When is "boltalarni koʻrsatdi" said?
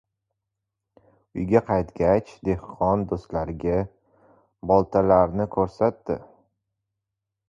4.71-6.17